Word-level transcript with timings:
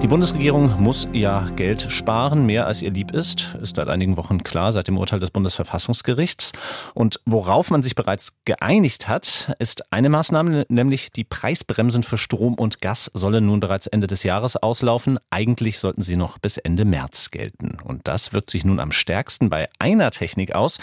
Die 0.00 0.06
Bundesregierung 0.06 0.80
muss 0.80 1.08
ja 1.12 1.44
Geld 1.56 1.90
sparen, 1.90 2.46
mehr 2.46 2.66
als 2.68 2.82
ihr 2.82 2.92
lieb 2.92 3.10
ist, 3.10 3.56
ist 3.60 3.74
seit 3.74 3.88
einigen 3.88 4.16
Wochen 4.16 4.44
klar, 4.44 4.70
seit 4.70 4.86
dem 4.86 4.96
Urteil 4.96 5.18
des 5.18 5.32
Bundesverfassungsgerichts. 5.32 6.52
Und 6.94 7.20
worauf 7.26 7.70
man 7.70 7.82
sich 7.82 7.96
bereits 7.96 8.34
geeinigt 8.44 9.08
hat, 9.08 9.56
ist 9.58 9.92
eine 9.92 10.08
Maßnahme, 10.08 10.66
nämlich 10.68 11.10
die 11.10 11.24
Preisbremsen 11.24 12.04
für 12.04 12.16
Strom 12.16 12.54
und 12.54 12.80
Gas 12.80 13.10
sollen 13.12 13.46
nun 13.46 13.58
bereits 13.58 13.88
Ende 13.88 14.06
des 14.06 14.22
Jahres 14.22 14.56
auslaufen. 14.56 15.18
Eigentlich 15.30 15.80
sollten 15.80 16.02
sie 16.02 16.16
noch 16.16 16.38
bis 16.38 16.58
Ende 16.58 16.84
März 16.84 17.32
gelten. 17.32 17.76
Und 17.82 18.06
das 18.06 18.32
wirkt 18.32 18.50
sich 18.50 18.64
nun 18.64 18.78
am 18.78 18.92
stärksten 18.92 19.50
bei 19.50 19.68
einer 19.80 20.12
Technik 20.12 20.54
aus, 20.54 20.78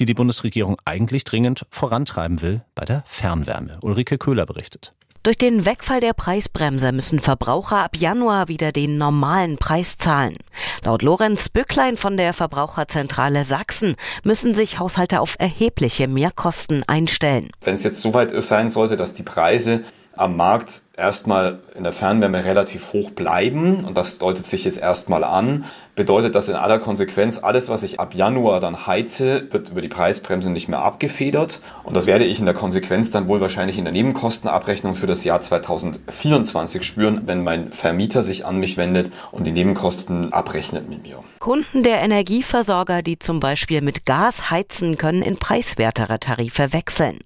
die 0.00 0.06
die 0.06 0.14
Bundesregierung 0.14 0.76
eigentlich 0.84 1.22
dringend 1.22 1.66
vorantreiben 1.70 2.42
will, 2.42 2.62
bei 2.74 2.84
der 2.84 3.04
Fernwärme. 3.06 3.78
Ulrike 3.82 4.18
Köhler 4.18 4.44
berichtet. 4.44 4.95
Durch 5.26 5.36
den 5.36 5.66
Wegfall 5.66 5.98
der 5.98 6.12
Preisbremse 6.12 6.92
müssen 6.92 7.18
Verbraucher 7.18 7.78
ab 7.78 7.96
Januar 7.96 8.46
wieder 8.46 8.70
den 8.70 8.96
normalen 8.96 9.58
Preis 9.58 9.98
zahlen. 9.98 10.36
Laut 10.84 11.02
Lorenz 11.02 11.48
Bücklein 11.48 11.96
von 11.96 12.16
der 12.16 12.32
Verbraucherzentrale 12.32 13.42
Sachsen 13.42 13.96
müssen 14.22 14.54
sich 14.54 14.78
Haushalte 14.78 15.20
auf 15.20 15.34
erhebliche 15.40 16.06
Mehrkosten 16.06 16.84
einstellen. 16.86 17.50
Wenn 17.60 17.74
es 17.74 17.82
jetzt 17.82 18.02
soweit 18.02 18.40
sein 18.40 18.70
sollte, 18.70 18.96
dass 18.96 19.14
die 19.14 19.24
Preise 19.24 19.82
am 20.16 20.36
Markt 20.36 20.82
erstmal 20.96 21.60
in 21.74 21.84
der 21.84 21.92
Fernwärme 21.92 22.44
relativ 22.44 22.92
hoch 22.92 23.10
bleiben 23.10 23.84
und 23.84 23.96
das 23.96 24.18
deutet 24.18 24.46
sich 24.46 24.64
jetzt 24.64 24.78
erstmal 24.78 25.24
an, 25.24 25.66
bedeutet 25.94 26.34
das 26.34 26.48
in 26.48 26.54
aller 26.54 26.78
Konsequenz, 26.78 27.38
alles, 27.38 27.68
was 27.68 27.82
ich 27.82 28.00
ab 28.00 28.14
Januar 28.14 28.60
dann 28.60 28.86
heize, 28.86 29.46
wird 29.50 29.70
über 29.70 29.82
die 29.82 29.88
Preisbremse 29.88 30.50
nicht 30.50 30.68
mehr 30.68 30.80
abgefedert 30.80 31.60
und 31.84 31.96
das 31.96 32.06
werde 32.06 32.24
ich 32.24 32.38
in 32.38 32.46
der 32.46 32.54
Konsequenz 32.54 33.10
dann 33.10 33.28
wohl 33.28 33.40
wahrscheinlich 33.40 33.78
in 33.78 33.84
der 33.84 33.92
Nebenkostenabrechnung 33.92 34.94
für 34.94 35.06
das 35.06 35.24
Jahr 35.24 35.40
2024 35.40 36.82
spüren, 36.82 37.22
wenn 37.26 37.44
mein 37.44 37.72
Vermieter 37.72 38.22
sich 38.22 38.46
an 38.46 38.58
mich 38.58 38.76
wendet 38.76 39.10
und 39.32 39.46
die 39.46 39.52
Nebenkosten 39.52 40.32
abrechnet 40.32 40.88
mit 40.88 41.02
mir. 41.02 41.22
Kunden 41.40 41.82
der 41.82 42.00
Energieversorger, 42.00 43.02
die 43.02 43.18
zum 43.18 43.40
Beispiel 43.40 43.82
mit 43.82 44.06
Gas 44.06 44.50
heizen, 44.50 44.96
können 44.96 45.22
in 45.22 45.36
preiswertere 45.36 46.18
Tarife 46.18 46.72
wechseln. 46.72 47.18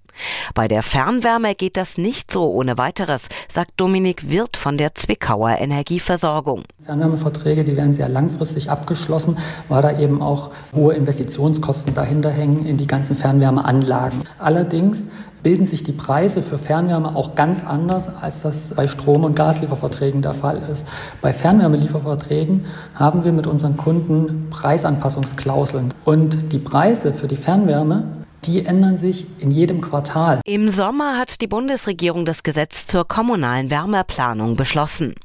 Bei 0.53 0.67
der 0.67 0.83
Fernwärme 0.83 1.55
geht 1.55 1.77
das 1.77 1.97
nicht 1.97 2.31
so 2.31 2.51
ohne 2.51 2.77
weiteres, 2.77 3.29
sagt 3.47 3.71
Dominik 3.77 4.29
Wirth 4.29 4.57
von 4.57 4.77
der 4.77 4.95
Zwickauer 4.95 5.57
Energieversorgung. 5.59 6.63
Fernwärmeverträge, 6.85 7.63
die 7.63 7.77
werden 7.77 7.93
sehr 7.93 8.09
langfristig 8.09 8.69
abgeschlossen, 8.69 9.37
weil 9.69 9.81
da 9.81 9.99
eben 9.99 10.21
auch 10.21 10.51
hohe 10.75 10.93
Investitionskosten 10.93 11.93
dahinter 11.93 12.31
hängen 12.31 12.65
in 12.65 12.77
die 12.77 12.87
ganzen 12.87 13.15
Fernwärmeanlagen. 13.15 14.23
Allerdings 14.39 15.05
bilden 15.43 15.65
sich 15.65 15.83
die 15.83 15.91
Preise 15.91 16.41
für 16.41 16.57
Fernwärme 16.57 17.15
auch 17.15 17.35
ganz 17.35 17.63
anders, 17.65 18.09
als 18.15 18.43
das 18.43 18.73
bei 18.75 18.87
Strom- 18.87 19.23
und 19.23 19.35
Gaslieferverträgen 19.35 20.21
der 20.21 20.33
Fall 20.33 20.61
ist. 20.71 20.85
Bei 21.21 21.33
Fernwärmelieferverträgen 21.33 22.65
haben 22.95 23.23
wir 23.23 23.31
mit 23.31 23.47
unseren 23.47 23.77
Kunden 23.77 24.49
Preisanpassungsklauseln. 24.49 25.93
Und 26.05 26.51
die 26.51 26.59
Preise 26.59 27.13
für 27.13 27.27
die 27.27 27.37
Fernwärme 27.37 28.20
die 28.45 28.65
ändern 28.65 28.97
sich 28.97 29.25
in 29.39 29.51
jedem 29.51 29.81
Quartal. 29.81 30.41
Im 30.45 30.69
Sommer 30.69 31.17
hat 31.17 31.41
die 31.41 31.47
Bundesregierung 31.47 32.25
das 32.25 32.43
Gesetz 32.43 32.87
zur 32.87 33.07
kommunalen 33.07 33.69
Wärmeplanung 33.69 34.55
beschlossen. 34.55 35.15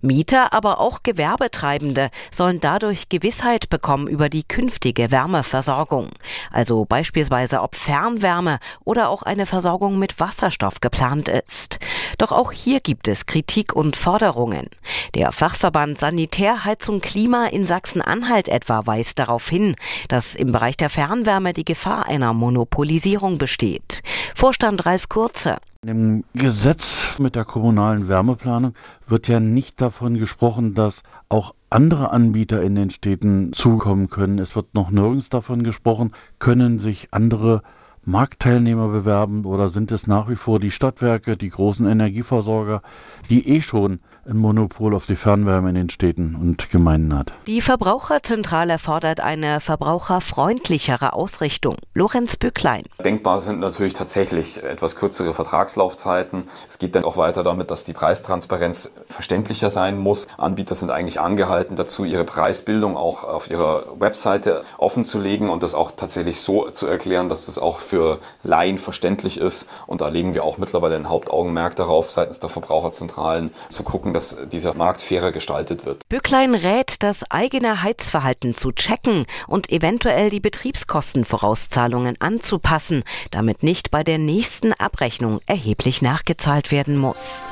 Mieter, 0.00 0.52
aber 0.52 0.80
auch 0.80 1.02
Gewerbetreibende 1.02 2.10
sollen 2.30 2.60
dadurch 2.60 3.08
Gewissheit 3.08 3.68
bekommen 3.68 4.08
über 4.08 4.28
die 4.28 4.44
künftige 4.44 5.10
Wärmeversorgung. 5.10 6.10
Also 6.50 6.84
beispielsweise, 6.84 7.62
ob 7.62 7.76
Fernwärme 7.76 8.58
oder 8.84 9.08
auch 9.08 9.22
eine 9.22 9.46
Versorgung 9.46 9.98
mit 9.98 10.20
Wasserstoff 10.20 10.80
geplant 10.80 11.28
ist. 11.28 11.78
Doch 12.18 12.32
auch 12.32 12.52
hier 12.52 12.80
gibt 12.80 13.08
es 13.08 13.26
Kritik 13.26 13.74
und 13.74 13.96
Forderungen. 13.96 14.66
Der 15.14 15.32
Fachverband 15.32 15.98
Sanitär, 15.98 16.64
Heizung, 16.64 17.00
Klima 17.00 17.46
in 17.46 17.66
Sachsen-Anhalt 17.66 18.48
etwa 18.48 18.86
weist 18.86 19.18
darauf 19.18 19.48
hin, 19.48 19.76
dass 20.08 20.34
im 20.34 20.52
Bereich 20.52 20.76
der 20.76 20.90
Fernwärme 20.90 21.52
die 21.52 21.64
Gefahr 21.64 22.06
einer 22.06 22.32
Monopolisierung 22.32 23.38
besteht. 23.38 24.02
Vorstand 24.34 24.86
Ralf 24.86 25.08
Kurze. 25.08 25.58
Im 25.86 26.24
Gesetz 26.34 27.18
mit 27.18 27.34
der 27.34 27.44
kommunalen 27.44 28.08
Wärmeplanung 28.08 28.74
wird 29.06 29.28
ja 29.28 29.38
nicht 29.38 29.80
davon 29.80 30.18
gesprochen, 30.18 30.74
dass 30.74 31.02
auch 31.28 31.54
andere 31.68 32.10
Anbieter 32.10 32.62
in 32.62 32.74
den 32.74 32.90
Städten 32.90 33.52
zukommen 33.52 34.08
können. 34.08 34.38
Es 34.38 34.56
wird 34.56 34.74
noch 34.74 34.90
nirgends 34.90 35.28
davon 35.28 35.62
gesprochen, 35.62 36.12
können 36.38 36.78
sich 36.78 37.08
andere 37.10 37.62
Marktteilnehmer 38.06 38.88
bewerben 38.88 39.44
oder 39.44 39.68
sind 39.68 39.90
es 39.92 40.06
nach 40.06 40.28
wie 40.28 40.36
vor 40.36 40.60
die 40.60 40.70
Stadtwerke, 40.70 41.36
die 41.36 41.48
großen 41.48 41.86
Energieversorger, 41.86 42.82
die 43.30 43.48
eh 43.48 43.62
schon 43.62 44.00
ein 44.26 44.36
Monopol 44.36 44.94
auf 44.94 45.06
die 45.06 45.16
Fernwärme 45.16 45.68
in 45.68 45.74
den 45.74 45.90
Städten 45.90 46.34
und 46.34 46.70
Gemeinden 46.70 47.16
hat. 47.16 47.32
Die 47.46 47.60
Verbraucherzentrale 47.60 48.78
fordert 48.78 49.20
eine 49.20 49.60
verbraucherfreundlichere 49.60 51.12
Ausrichtung. 51.12 51.76
Lorenz 51.94 52.36
Bücklein. 52.36 52.84
Denkbar 53.04 53.40
sind 53.40 53.60
natürlich 53.60 53.92
tatsächlich 53.92 54.62
etwas 54.62 54.96
kürzere 54.96 55.34
Vertragslaufzeiten. 55.34 56.44
Es 56.68 56.78
geht 56.78 56.94
dann 56.94 57.04
auch 57.04 57.16
weiter 57.16 57.42
damit, 57.42 57.70
dass 57.70 57.84
die 57.84 57.92
Preistransparenz 57.92 58.90
verständlicher 59.08 59.70
sein 59.70 59.98
muss. 59.98 60.26
Anbieter 60.38 60.74
sind 60.74 60.90
eigentlich 60.90 61.20
angehalten 61.20 61.76
dazu, 61.76 62.04
ihre 62.04 62.24
Preisbildung 62.24 62.96
auch 62.96 63.24
auf 63.24 63.50
ihrer 63.50 63.84
Webseite 63.98 64.62
offen 64.78 65.04
zu 65.04 65.20
legen 65.20 65.50
und 65.50 65.62
das 65.62 65.74
auch 65.74 65.92
tatsächlich 65.92 66.40
so 66.40 66.70
zu 66.70 66.86
erklären, 66.86 67.28
dass 67.28 67.46
das 67.46 67.58
auch 67.58 67.78
für 67.78 67.93
Laien 68.42 68.78
verständlich 68.78 69.38
ist. 69.38 69.68
Und 69.86 70.00
da 70.00 70.08
legen 70.08 70.34
wir 70.34 70.44
auch 70.44 70.58
mittlerweile 70.58 70.96
ein 70.96 71.08
Hauptaugenmerk 71.08 71.76
darauf, 71.76 72.10
seitens 72.10 72.40
der 72.40 72.50
Verbraucherzentralen 72.50 73.50
zu 73.68 73.82
gucken, 73.82 74.14
dass 74.14 74.36
dieser 74.50 74.74
Markt 74.74 75.02
fairer 75.02 75.32
gestaltet 75.32 75.86
wird. 75.86 76.08
Bücklein 76.08 76.54
rät, 76.54 77.02
das 77.02 77.30
eigene 77.30 77.82
Heizverhalten 77.82 78.56
zu 78.56 78.72
checken 78.72 79.26
und 79.46 79.70
eventuell 79.70 80.30
die 80.30 80.40
Betriebskostenvorauszahlungen 80.40 82.20
anzupassen, 82.20 83.04
damit 83.30 83.62
nicht 83.62 83.90
bei 83.90 84.02
der 84.02 84.18
nächsten 84.18 84.72
Abrechnung 84.72 85.40
erheblich 85.46 86.02
nachgezahlt 86.02 86.70
werden 86.70 86.96
muss. 86.96 87.48